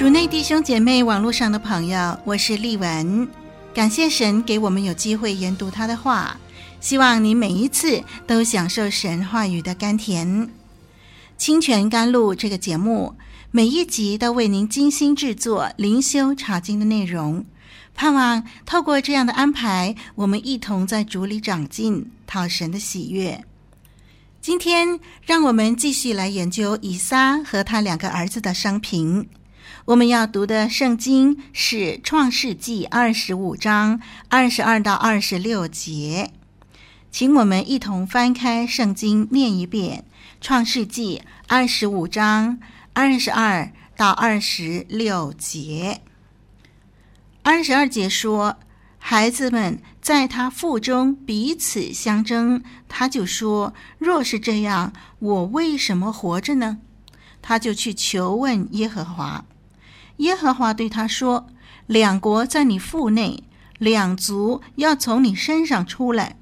[0.00, 3.28] 主内弟兄姐妹，网络上的朋友，我是丽文。
[3.74, 6.40] 感谢神给我们有机会研读他的话，
[6.80, 10.48] 希望你每一次都享受神话语的甘甜。
[11.36, 13.14] 清泉甘露这个节目，
[13.50, 17.44] 每一集都为您精心制作灵修查经的内容，
[17.94, 23.44] 盼望透过这样的安排，我们一同在主里长进，讨神的喜悦。
[24.40, 29.28] 今天，让我们继续来研究以撒和他两个儿子的生平。
[29.86, 36.30] 我们要读的圣经是《创世纪》二十五章二十二到二十六节，
[37.10, 40.04] 请我们一同翻开圣经念一遍
[40.40, 42.58] 《创世纪》二十五章
[42.92, 46.00] 二十二到二十六节。
[47.42, 48.58] 二十二节说
[48.98, 56.78] ：“孩子们在他腹中彼此相争，他就说：若是这样，我为什么活着呢？
[57.42, 59.44] 他就去求问耶和华。”
[60.20, 61.46] 耶和华对他说
[61.86, 63.44] ：“两国在你腹内，
[63.78, 66.36] 两族要从你身上出来，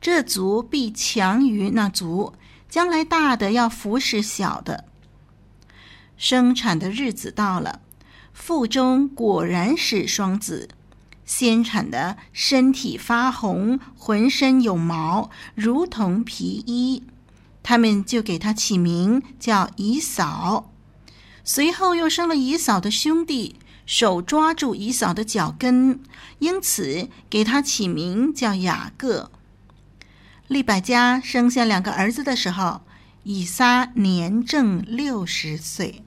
[0.00, 2.34] 这族必强于那族，
[2.68, 4.84] 将来大的要服侍小的。”
[6.18, 7.80] 生产的日子到了，
[8.34, 10.68] 腹中果然是双子，
[11.24, 17.02] 先产的身体发红，浑身有毛，如同皮衣，
[17.62, 20.71] 他们就给他起名叫以扫。
[21.44, 26.00] 随后又生了以扫的兄弟，手抓住以扫的脚跟，
[26.38, 29.30] 因此给他起名叫雅各。
[30.46, 32.82] 利百加生下两个儿子的时候，
[33.24, 36.04] 以撒年正六十岁。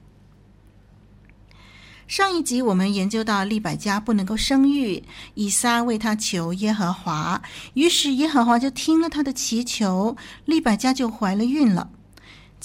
[2.08, 5.04] 上一集我们研究到利百加不能够生育，
[5.34, 7.42] 以撒为他求耶和华，
[7.74, 10.16] 于是耶和华就听了他的祈求，
[10.46, 11.90] 利百加就怀了孕了。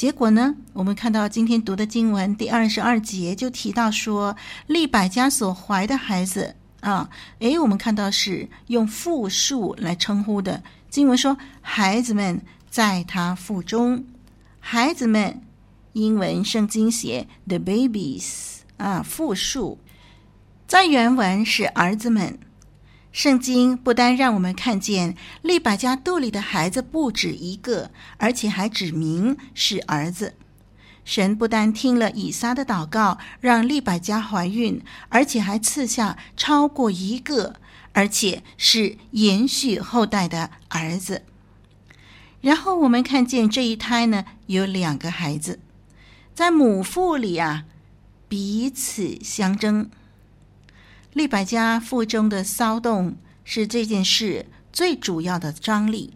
[0.00, 4.34] 结果呢，我们看到今天读的经文第二十二节就提到说，
[4.66, 10.62] 利百家所怀的孩子啊，诶，我们看到是用复数来称呼的。
[10.88, 12.40] 经文说，孩子们
[12.70, 14.02] 在他腹中，
[14.58, 15.42] 孩子们，
[15.92, 19.76] 英文圣经写 the babies 啊，复数，
[20.66, 22.38] 在原文是儿子们。
[23.12, 30.34] 圣经不单让我们看见利百加肚里的孩子不止一个，而且还指明是儿子。
[31.04, 37.56] 神不但听了以撒的祷告，让利百加怀孕，而且还赐下超过一个，
[37.92, 41.22] 而且是延续后代的儿子。
[42.40, 45.58] 然后我们看见这一胎呢，有两个孩子，
[46.32, 47.64] 在母腹里啊，
[48.28, 49.90] 彼此相争。
[51.12, 56.14] 利百加腹中的骚动是这件事最主要的张力，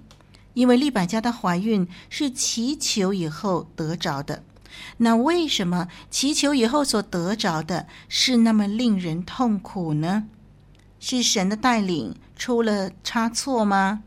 [0.55, 4.43] 因为利百加的怀孕是祈求以后得着的。
[4.99, 10.25] 那为什么祈求以后所得着的是那么令人痛苦呢？
[11.01, 14.05] 是神的带领出了差错吗？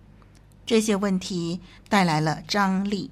[0.66, 3.12] 这些问题带来了张力。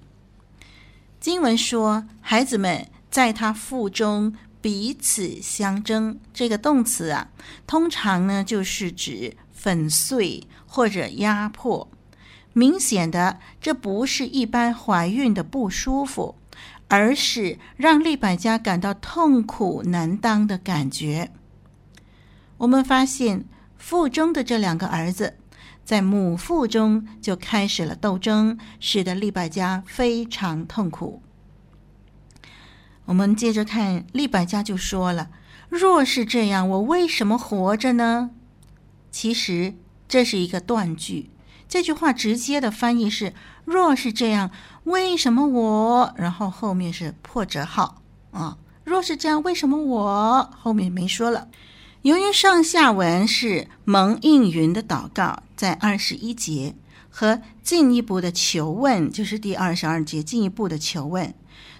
[1.19, 4.33] 经文说，孩子们在他腹中
[4.65, 6.19] 彼此相争。
[6.33, 7.29] 这个动词啊，
[7.67, 11.87] 通常呢就是指粉碎或者压迫。
[12.53, 16.33] 明显的，这不是一般怀孕的不舒服，
[16.87, 21.29] 而是让利百家感到痛苦难当的感觉。
[22.57, 23.45] 我们发现
[23.77, 25.35] 腹中的这两个儿子，
[25.83, 31.21] 在母腹中就开始了斗争，使得利百家非常痛苦。
[33.05, 35.29] 我们接着看，利百加就说了
[35.69, 38.31] ：“若是这样，我为什么活着呢？”
[39.11, 39.73] 其实
[40.07, 41.29] 这是一个断句。
[41.67, 43.33] 这句话直接的翻译是
[43.65, 44.51] ：“若是这样，
[44.83, 48.57] 为什么我？”然后后面是破折号啊。
[48.83, 50.51] 若是这样，为什么我？
[50.59, 51.47] 后面没说了。
[52.03, 56.75] 由于上下文是蒙应允的祷告，在二十一节
[57.09, 61.33] 和进一步的求问，就是第二十二节进一步的求问，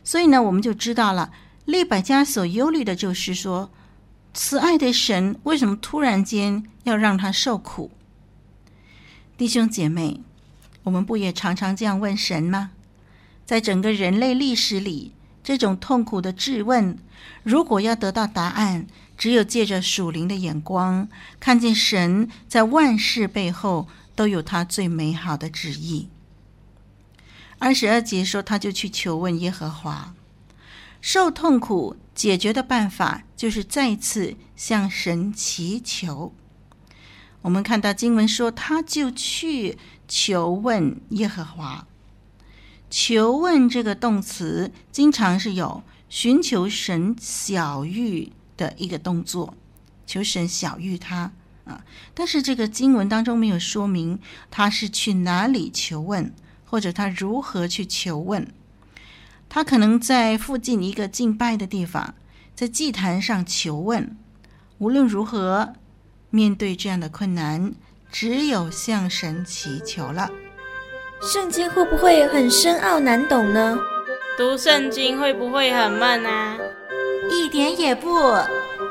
[0.06, 1.34] 所以呢，我们就知道了
[1.66, 3.72] 利百加所忧虑的就是说，
[4.34, 7.92] 慈爱的神为什么突然间要让他受苦？
[9.36, 10.22] 弟兄姐妹，
[10.84, 12.72] 我们不也常常这样问神吗？
[13.46, 15.14] 在整个人类历史里，
[15.44, 16.98] 这种痛苦的质问，
[17.44, 18.88] 如果要得到答案，
[19.18, 21.08] 只有借着属灵的眼光，
[21.40, 26.10] 看见神在万事背后都有他最美好的旨意。
[27.58, 30.14] 二十二节说，他就去求问耶和华，
[31.02, 36.34] 受痛苦解决的办法就是再次向神祈求。
[37.42, 41.88] 我们看到经文说，他就去求问耶和华。
[42.90, 49.56] 求问这个动词，经常是有寻求神小玉的一个动作，
[50.06, 51.32] 求神小玉他
[51.66, 51.84] 啊。
[52.14, 54.20] 但是这个经文当中没有说明
[54.50, 56.34] 他是去哪里求问，
[56.76, 58.46] 或者他如何去求问。
[59.48, 62.16] 他可能在附近一个敬拜的地方，
[62.54, 64.18] 在祭坛上求问。
[64.80, 65.72] 无论如何。
[66.32, 67.74] 面对这样的困难，
[68.12, 70.30] 只有向神祈求了。
[71.22, 73.78] 圣经会不会很深奥难懂呢？
[74.38, 76.58] 读圣经会不会很闷啊？
[77.32, 78.10] 一点也不，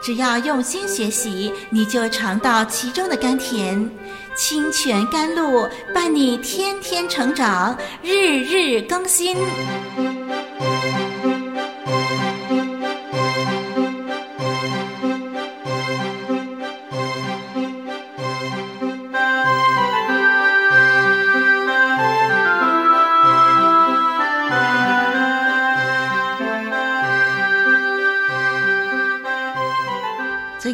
[0.04, 3.90] 只要用心学习，你就尝到其中的甘甜。
[4.36, 9.34] 清泉甘露伴你天天成长，日日更新。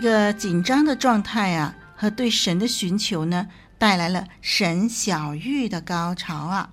[0.03, 6.71] 这个紧张的状态啊，和对神的寻求呢，带来了神小玉的高潮啊。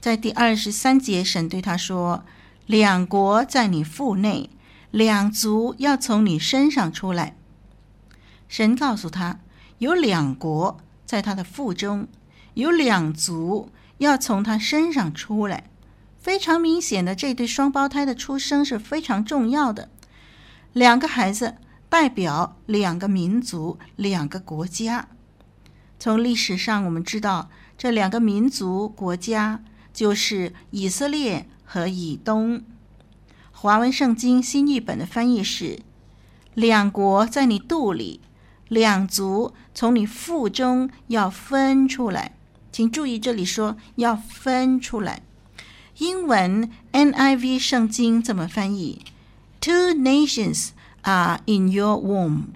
[0.00, 2.24] 在第二十三节，神对他说
[2.66, 4.50] ：“两国在你腹内，
[4.90, 7.36] 两族要从你身上出来。”
[8.50, 9.38] 神告诉他，
[9.78, 12.08] 有两国在他的腹中，
[12.54, 15.70] 有两族要从他身上出来。
[16.18, 19.88] 非常明显的，这对双胞胎的出生是非常重要的，
[20.72, 21.54] 两个孩子。
[21.94, 25.06] 代表两个民族、两个国家。
[25.96, 27.48] 从历史上我们知道，
[27.78, 32.64] 这两个民族、国家就是以色列和以东。
[33.52, 35.78] 华文圣经新译本的翻译是
[36.54, 38.20] ：“两国在你肚里，
[38.66, 42.34] 两族从你腹中要分出来。”
[42.72, 45.22] 请注意，这里说要分出来。
[45.98, 49.04] 英文 NIV 圣经怎么翻译
[49.60, 50.70] ：“Two nations。”
[51.04, 52.54] Are in your womb,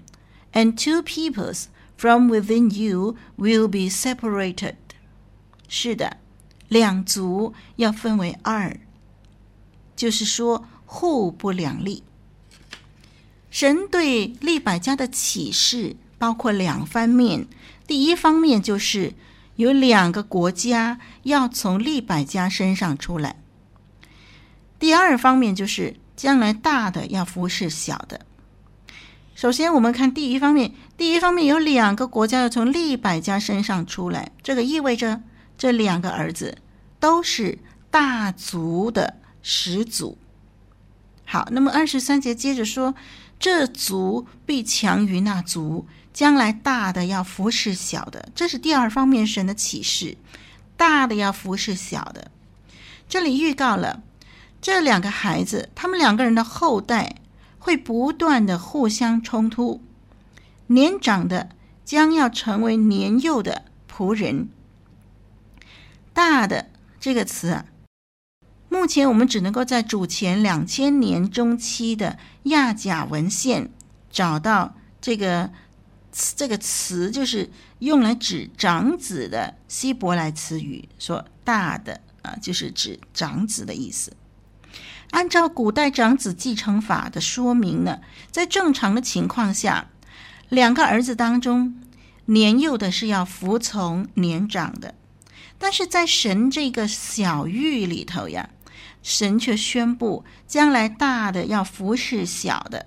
[0.51, 4.75] and two peoples from within you will be separated.
[5.67, 6.17] 是的，
[6.67, 8.79] 两族要分为二，
[9.95, 12.03] 就是说互不两立。
[13.51, 17.47] 神对利百家的启示包括两方面，
[17.87, 19.13] 第一方面就是
[19.55, 23.35] 有两个国家要从利百家身上出来；
[24.79, 28.25] 第二方面就是将来大的要服侍小的。
[29.39, 30.73] 首先，我们看第一方面。
[30.97, 35.21] 第一方面有两个国家要从利百加身上出来，这个意味着
[35.57, 36.57] 这两个儿子
[36.99, 37.57] 都是
[37.89, 40.17] 大族的始祖。
[41.23, 42.93] 好，那么二十三节接着说，
[43.39, 48.27] 这族必强于那族，将来大的要服侍小的。
[48.35, 50.17] 这是第二方面神的启示，
[50.75, 52.29] 大的要服侍小的。
[53.07, 54.03] 这里预告了
[54.59, 57.15] 这两个孩子，他们两个人的后代。
[57.69, 59.79] 会不断的互相冲突，
[60.65, 61.51] 年长的
[61.85, 64.49] 将要成为年幼的仆人。
[66.11, 67.65] 大的这个词啊，
[68.69, 73.69] 目前我们只能够在主前两千年中期的亚甲文献
[74.09, 75.51] 找到这个
[76.35, 84.11] 这个词，就是用来指长子的希伯来词语，说大的啊，就是指长子的意思。
[85.11, 87.99] 按照古代长子继承法的说明呢，
[88.31, 89.89] 在正常的情况下，
[90.49, 91.79] 两个儿子当中，
[92.25, 94.95] 年幼的是要服从年长的。
[95.57, 98.49] 但是在神这个小狱里头呀，
[99.01, 102.85] 神却宣布将来大的要服侍小的。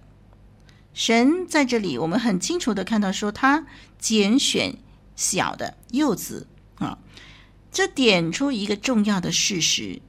[0.94, 3.66] 神在这里，我们很清楚的看到说，他
[3.98, 4.76] 拣选
[5.16, 6.98] 小的幼子啊，
[7.70, 10.00] 这点出一个重要的事实：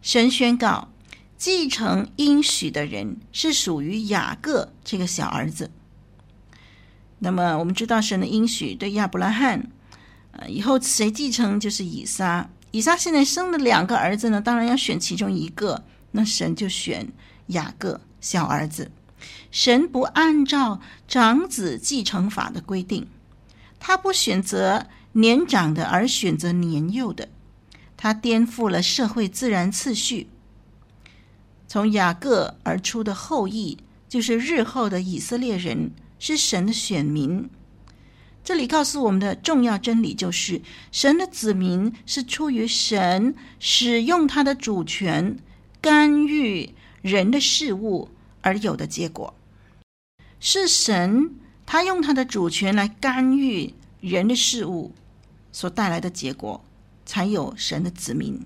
[0.00, 0.88] 神宣告。
[1.44, 5.70] 继承应许的人是属于雅各这个小儿子。
[7.18, 9.70] 那么我们知道神的应许对亚伯拉罕，
[10.30, 12.48] 呃，以后谁继承就是以撒。
[12.70, 17.12] 以撒现在生了两个儿子呢，当然要选其中一个，那神就选
[17.48, 18.90] 雅各小儿子。
[19.50, 23.06] 神不按照长子继承法的规定，
[23.78, 27.28] 他不选择年长的而选择年幼的，
[27.98, 30.28] 他颠覆了社会自然次序。
[31.74, 33.76] 从雅各而出的后裔，
[34.08, 35.90] 就是日后的以色列人，
[36.20, 37.50] 是神的选民。
[38.44, 40.62] 这里告诉我们的重要真理就是：
[40.92, 45.36] 神的子民是出于神使用他的主权
[45.80, 48.08] 干预人的事物
[48.40, 49.34] 而有的结果。
[50.38, 51.34] 是神
[51.66, 54.92] 他用他的主权来干预人的事物
[55.50, 56.64] 所带来的结果，
[57.04, 58.40] 才有神的子民，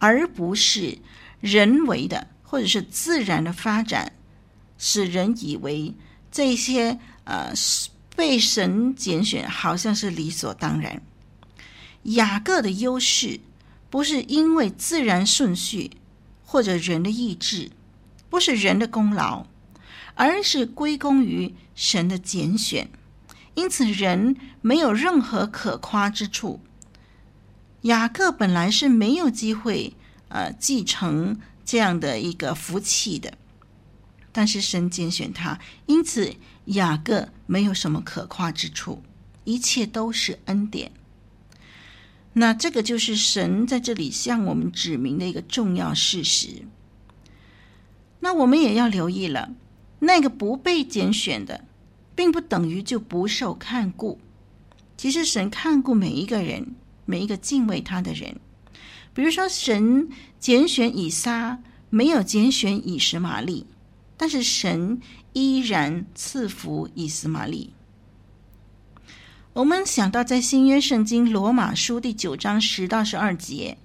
[0.00, 0.98] 而不是
[1.40, 2.26] 人为的。
[2.54, 4.12] 或者是自然的发展，
[4.78, 5.92] 使人以为
[6.30, 7.52] 这些呃
[8.14, 11.02] 被神拣选好像是理所当然。
[12.04, 13.40] 雅各的优势
[13.90, 15.90] 不是因为自然顺序
[16.44, 17.72] 或者人的意志，
[18.30, 19.46] 不是人的功劳，
[20.14, 22.88] 而是归功于神的拣选。
[23.56, 26.60] 因此，人没有任何可夸之处。
[27.82, 29.96] 雅各本来是没有机会
[30.28, 31.40] 呃继承。
[31.64, 33.38] 这样的一个福气的，
[34.32, 36.34] 但是神拣选他，因此
[36.66, 39.02] 雅各没有什么可夸之处，
[39.44, 40.92] 一切都是恩典。
[42.34, 46.64] 那这个就是神在这里向我们指明的一个重要事实。
[48.20, 49.54] 那我们也要留意了，
[50.00, 51.64] 那个不被拣选的，
[52.16, 54.18] 并不等于就不受看顾。
[54.96, 58.40] 其实神看顾每一个人，每一个敬畏他的人。
[59.14, 60.08] 比如说，神
[60.40, 63.66] 拣选以撒，没有拣选以实玛利，
[64.16, 65.00] 但是神
[65.32, 67.72] 依然赐福以实玛利。
[69.52, 73.78] 我们想到在新约圣经罗马书第九章十到十二节，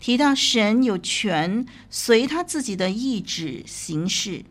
[0.00, 4.44] 提到神有权随他自己的意志行事。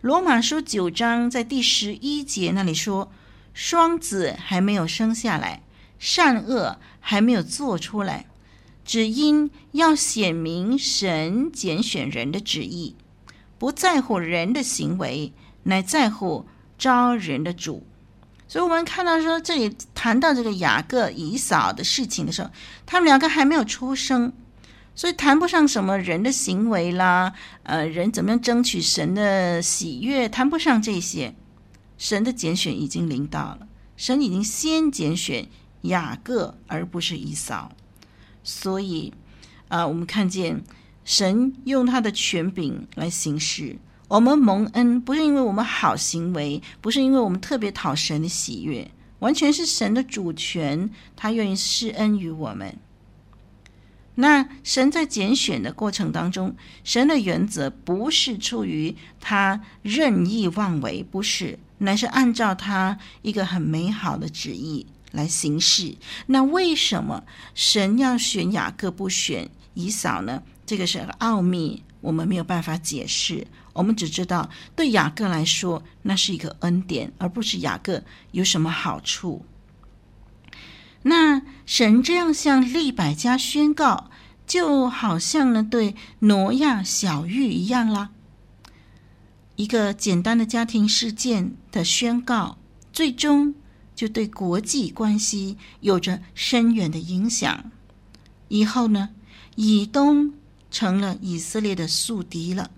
[0.00, 3.12] 罗马书九章在第十一节那里说，
[3.54, 5.62] 双子还没有生下来，
[6.00, 8.26] 善恶还没有做出来。
[8.84, 12.96] 只因要显明神拣选人的旨意，
[13.58, 15.32] 不在乎人的行为，
[15.64, 16.46] 乃在乎
[16.76, 17.86] 招人的主。
[18.48, 22.50] 所以，我们看到说，这里谈到这个雅各、以扫的事情的时候，
[22.84, 24.32] 他们两个还没有出生，
[24.94, 31.34] 所以谈不上什么人的行为啦，呃，人怎么样争取神的喜悦，谈不上这些。
[31.96, 35.46] 神的拣选已经临到了，神已经先拣选
[35.82, 37.72] 雅各，而不是以扫。
[38.44, 39.12] 所以，
[39.68, 40.62] 啊、呃，我们看见
[41.04, 43.78] 神用他的权柄来行事。
[44.08, 52.76] 我们蒙恩不是因为我们好行为，不是因为我们特别讨神的喜悦，完全是神的主权，他愿意施恩于我们。
[54.16, 64.86] 那神在拣选的过程当中，神的原则不是出于他任意妄为，不是，乃是按照他一个很美好的旨意。
[65.12, 70.42] 来行事，那为什么神要选雅各不选以扫呢？
[70.66, 73.46] 这个是个奥秘，我们没有办法解释。
[73.74, 78.02] 我们只知道，对雅各来说，那是一个恩典，而不是雅各
[78.32, 79.44] 有什么好处。
[81.02, 84.10] 那神这样向利百家宣告，
[84.46, 88.10] 就好像呢对挪亚小玉一样啦。
[89.56, 92.58] 一个简单的家庭事件的宣告，
[92.92, 93.54] 最终。
[94.02, 97.70] 就对国际关系有着深远的影响。
[98.48, 99.10] 以后呢，
[99.54, 100.34] 以东
[100.72, 102.72] 成了以色列的宿敌了。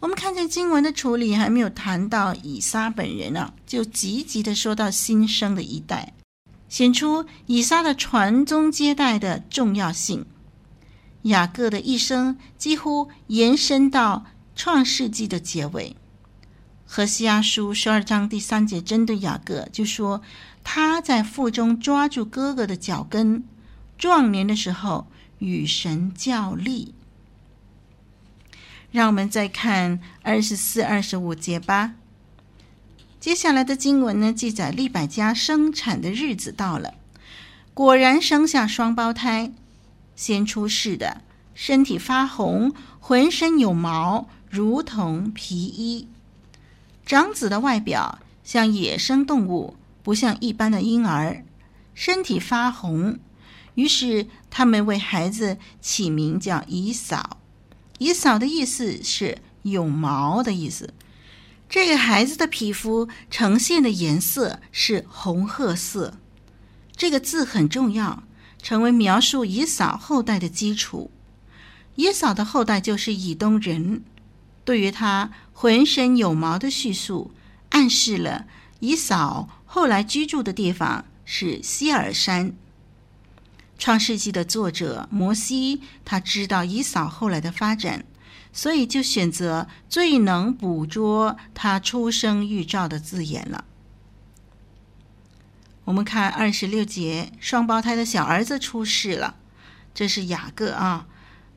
[0.00, 6.12] 我们看见经文的处理还没有谈到以撒本人啊，就积极的说到新生的一代，
[6.68, 10.26] 显出以撒的传宗接代的重要性。
[11.22, 15.96] 雅各的一生几乎延伸到创世纪的结尾。
[16.88, 20.22] 何西阿书十二章第三节针对雅各就说
[20.62, 23.44] ：“他在腹中抓住哥哥的脚跟，
[23.98, 25.08] 壮年的时候
[25.40, 26.94] 与神较力。”
[28.92, 31.94] 让我们再看二十四、二十五节吧。
[33.18, 36.94] 接下来的经文呢，记载利百家生产的日子到了，
[37.74, 39.52] 果然生下双胞胎，
[40.14, 41.20] 先出世的
[41.52, 46.08] 身体发红，浑身有毛，如同皮衣。
[47.06, 51.44] 长子的外表像野生动物，不像一般的婴儿，
[51.94, 53.20] 身体发红。
[53.76, 57.38] 于是他们为孩子起名叫以扫。
[57.98, 60.92] 以扫的意思是有毛的意思。
[61.68, 66.14] 这个孩子的皮肤呈现的颜色是红褐色。
[66.96, 68.24] 这个字很重要，
[68.60, 71.10] 成为描述以扫后代的基础。
[71.94, 74.02] 以扫的后代就是以东人。
[74.66, 77.30] 对于他浑身有毛的叙述，
[77.70, 78.46] 暗示了
[78.80, 82.52] 以扫后来居住的地方是西尔山。
[83.78, 88.04] 创世纪的作者摩西，他知道以扫后来的发展，
[88.52, 93.64] 所以就选择最能捕捉他出生预兆的字眼了。
[95.84, 99.36] 我们看二十六节，双胞胎的小儿子出世了，
[99.94, 101.06] 这是雅各啊。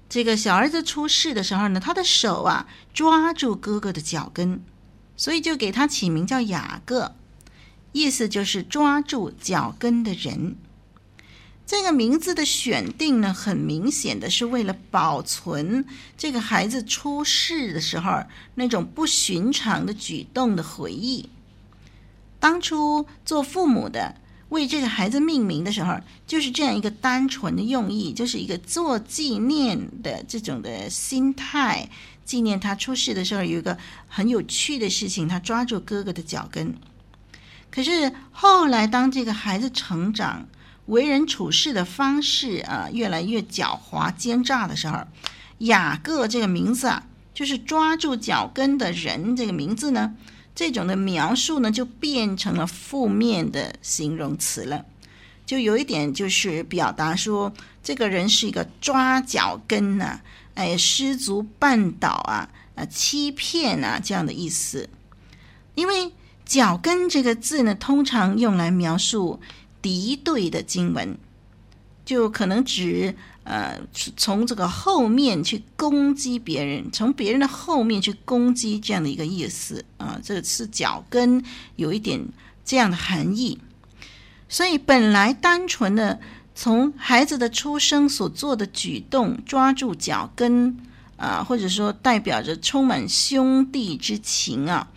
[0.09, 4.59] 这个小儿子出世的时候呢，他的手啊抓住哥哥的脚跟，
[5.15, 7.13] 所以就给他起名叫雅各，
[7.91, 10.55] 意思就是抓住脚跟的人。
[11.67, 15.85] 这个名字的选定呢，很明显的是为了保存
[16.17, 18.23] 这个孩子出世的时候
[18.55, 21.29] 那种不寻常的举动的回忆。
[22.39, 24.15] 当初做父母的。
[24.49, 31.87] 为这个孩子命名的时候，就是这样一个单纯的用意，就是一个做纪念的这种的心态，
[32.25, 36.75] 纪念他出世的时候有一个很有趣的事情，他抓住哥哥的脚跟。
[37.71, 40.47] 可是后来，当这个孩子成长，
[40.87, 45.05] 为人处事的方式啊越来越狡猾奸诈的时候，
[45.59, 47.03] 雅各这个名字啊，
[47.35, 50.15] 就是抓住脚跟的人这个名字呢。
[50.59, 54.83] 这种的描述呢，就变成了负面的形容词了，
[55.45, 60.21] 就有一点就是表达说，这个人是一个抓脚跟呐、啊，
[60.55, 64.89] 哎，失足绊倒啊，啊，欺骗啊这样的意思。
[65.75, 66.11] 因为
[66.45, 69.39] “脚跟”这个字呢，通常用来描述
[69.81, 71.17] 敌对的经文，
[72.03, 73.15] 就可能指。
[73.49, 73.81] 呃，
[74.15, 81.43] 从这个后面去攻击别人，从别人的后面去攻击这样的一个意思啊，这是脚跟
[81.75, 82.23] 有一点
[82.63, 83.57] 这样的含义。
[84.47, 86.19] 所以本来单纯的
[86.53, 90.77] 从孩子的出生所做的举动，抓住脚跟
[91.17, 94.87] 啊，或者说代表着充满兄弟之情啊，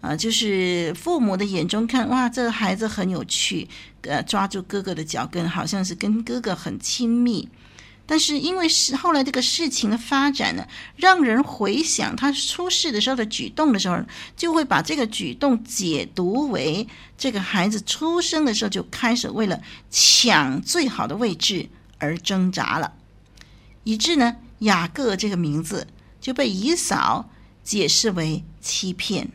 [0.00, 3.68] 啊，就是父母的眼中看哇，这个孩子很有趣，
[4.02, 7.48] 呃，抓住哥哥的脚跟，好像是跟哥哥很亲密。
[8.10, 14.02] 但是因为是后来这个事情的发展呢，让人回想他出世的时候的举动的时候，
[14.36, 19.60] 就会把这个举动解读为这个孩子出生的时候就开始为了
[19.92, 21.68] 抢最好的位置
[21.98, 22.94] 而挣扎了，
[23.84, 25.86] 以致呢雅各这个名字
[26.20, 27.30] 就被以扫
[27.62, 29.30] 解释为欺骗。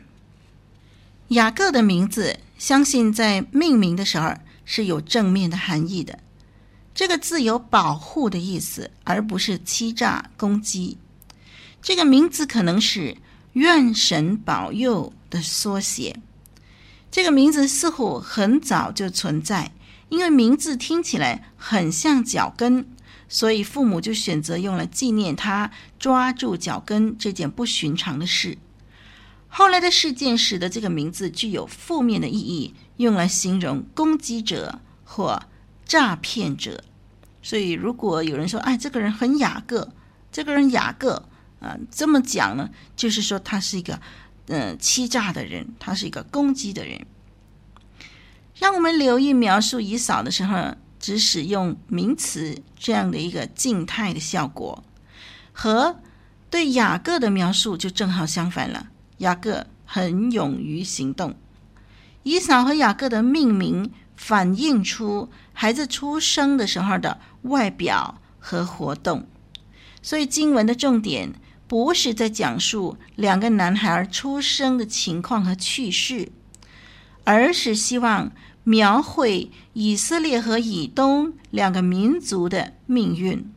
[1.28, 4.34] 雅各的名字，相信在命名的时候
[4.66, 6.18] 是有正面的含义的。
[6.96, 10.96] 这个字有保护的意思，而不是欺诈攻击。
[11.82, 13.18] 这个名字可能是
[13.52, 16.18] “愿神保佑”的缩写。
[17.10, 19.72] 这个名字似乎很早就存在，
[20.08, 22.88] 因为名字听起来很像脚跟，
[23.28, 28.56] 所以父母就选择用来纪念他抓住脚跟这件不寻常的事。
[29.48, 35.42] 后来的事件使得这个名字具有负面的意义，用来形容攻击者或
[35.86, 36.82] 诈骗者，
[37.40, 39.92] 所以如果有人说：“哎，这个人很雅各，
[40.32, 41.28] 这个人雅各
[41.60, 44.00] 啊，这么讲呢，就是说他是一个
[44.48, 47.06] 嗯、欺诈的人，他是一个攻击的人。”
[48.58, 54.82] 让我们留意描述以扫的时候，只使用名词这样的一个静态的效果，
[55.52, 56.00] 和
[56.50, 58.88] 对雅各的描述就正好相反了。
[59.18, 61.36] 雅各很勇于行动，
[62.24, 63.92] 以扫和雅各的命名。
[64.16, 69.26] 反映出孩子出生的时候的外表和活动，
[70.02, 71.34] 所以经文的重点
[71.68, 76.30] 不是在讲述两个男孩出生的情况和趣事，
[77.24, 78.32] 而是希望
[78.64, 83.52] 描绘以色列和以东两个民族的命运。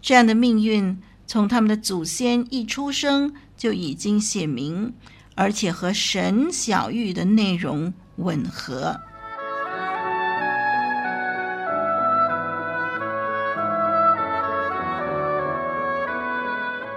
[0.00, 4.94] 这样的命运从他们的祖先一出生就已经写明，
[5.34, 9.00] 而且和神小玉的内容吻合。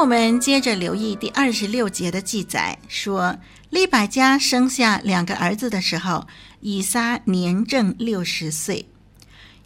[0.00, 3.36] 我们接着留意第二十六节的记载，说
[3.68, 6.24] 利百加生下两个儿子的时候，
[6.60, 8.86] 以撒年正六十岁。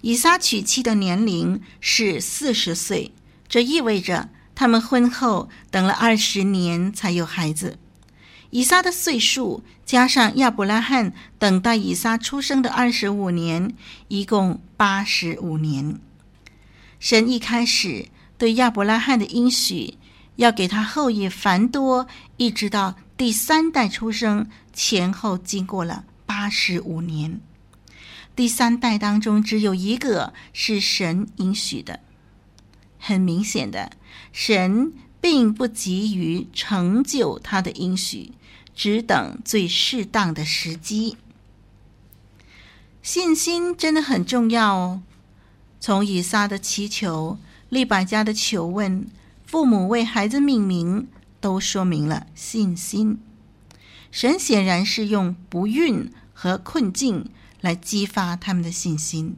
[0.00, 3.12] 以撒娶妻的年龄是四十岁，
[3.46, 7.76] 这意味着他们婚后等了二十年才有孩子。
[8.48, 13.74] 以撒的岁数加上亚伯拉罕等待以撒出生的二十五年，
[14.08, 16.00] 一共八十五年。
[16.98, 18.06] 神一开始
[18.38, 19.98] 对亚伯拉罕的应许。
[20.36, 27.40] 要给他后裔繁多，一直到第三代出生，前后经过了八十五年。
[28.34, 32.00] 第三代当中只有一个是神应许的。
[32.98, 33.92] 很明显的，
[34.32, 38.32] 神并不急于成就他的应许，
[38.74, 41.18] 只等最适当的时机。
[43.02, 45.02] 信心真的很重要哦。
[45.80, 47.36] 从以撒的祈求，
[47.68, 49.06] 利百加的求问。
[49.52, 53.18] 父母为孩子命名，都说明了信心。
[54.10, 57.28] 神显然是用不孕和困境
[57.60, 59.36] 来激发他们的信心。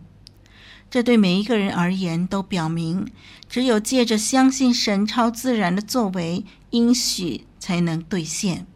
[0.89, 3.09] 这对每一个人而言，都表明
[3.49, 8.69] 只有借着相信神超自然的作为，应许才能兑现。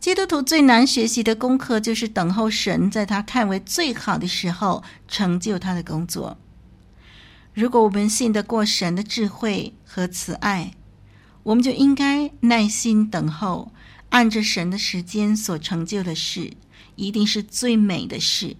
[0.00, 6.38] 基督徒最难学习的功课，就是等候神在他看为最好的时候成就他的工作。
[7.56, 10.72] 如果我们信得过神的智慧和慈爱，
[11.42, 13.72] 我们就应该耐心等候，
[14.10, 16.52] 按着神的时间所成就的事，
[16.96, 18.58] 一定是最美的事。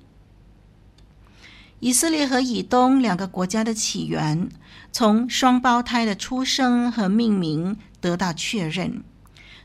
[1.81, 4.49] 以色列和以东两个国家的起源，
[4.91, 9.05] 从双胞胎的出生和命名得到确认，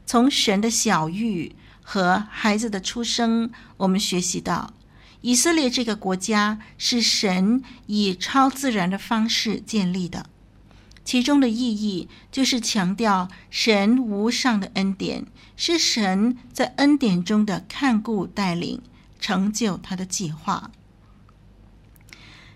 [0.06, 4.74] 从神的小玉和孩子的出生，我们学习到。
[5.22, 10.26] 以色列这个国家是神以超自然的方式建立的，
[11.06, 18.82] 其中的意义就是强调神无上的恩典，是神在恩典中的看顾带领，
[19.20, 20.72] 成就他的计划。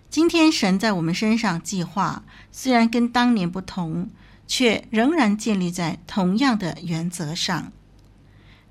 [0.09, 4.09] 今天神在我们身上计划虽然跟当年不同，
[4.47, 7.71] 却仍然建立在同样的原则上。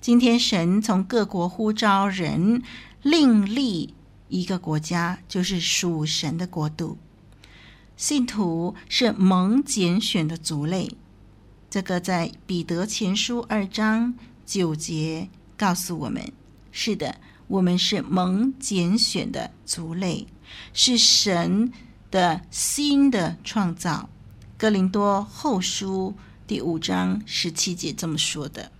[0.00, 2.60] 今天神从各国呼召人。
[3.04, 3.92] 另立
[4.28, 6.96] 一个国家，就是属神的国度。
[7.98, 10.90] 信徒是蒙拣选的族类，
[11.68, 14.14] 这个在彼得前书二章
[14.46, 16.32] 九节告诉我们：
[16.72, 20.26] 是的，我们是蒙拣选的族类，
[20.72, 21.70] 是神
[22.10, 24.08] 的新的创造。
[24.56, 26.14] 哥林多后书
[26.46, 28.72] 第五章十七节这么说的，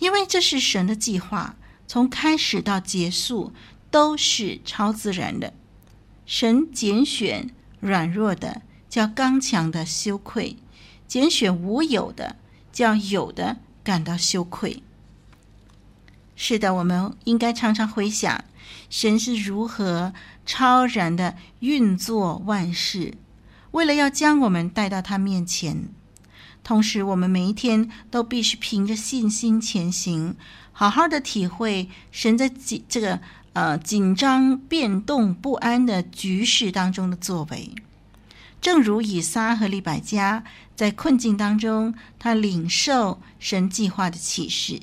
[0.00, 1.54] 因为这是神的计划。
[1.90, 3.52] 从开始到结束
[3.90, 5.52] 都是超自然的。
[6.24, 7.50] 神拣选
[7.80, 10.54] 软弱的，叫刚强的羞愧；
[11.08, 12.36] 拣选无有的，
[12.70, 14.84] 叫有的感到羞愧。
[16.36, 18.44] 是的，我们应该常常回想
[18.88, 20.12] 神是如何
[20.46, 23.14] 超然的运作万事，
[23.72, 25.88] 为了要将我们带到他面前。
[26.62, 30.36] 同时，我们每一天都必须凭着信心前行。
[30.80, 33.20] 好好的体会神在紧这个
[33.52, 37.74] 呃紧张变动不安的局势当中的作为，
[38.62, 40.42] 正如以撒和利百加
[40.74, 44.80] 在困境当中，他领受神计划的启示。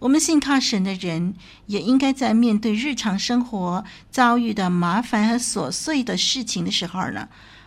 [0.00, 1.34] 我们信靠神的人，
[1.64, 7.26] 也应该在面对日常生活遭遇的麻烦和琐碎的事情的时候呢，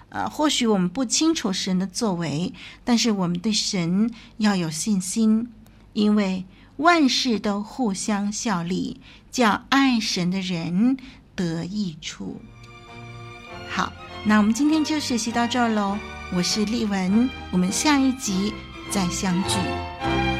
[0.10, 5.50] 呃，或许我们不清楚神的作为，但是我们对神要有信心，
[5.93, 6.46] 因为。
[6.77, 8.99] 万事都互相效力，
[9.31, 10.97] 叫爱神的人
[11.36, 12.41] 得益处。
[13.69, 13.93] 好，
[14.25, 15.97] 那我们今天就学习到这儿喽。
[16.36, 18.53] 我是丽文，我们下一集
[18.89, 20.33] 再相聚。